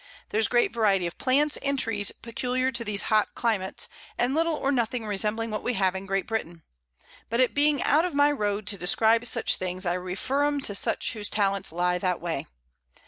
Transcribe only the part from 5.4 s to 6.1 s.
what we have in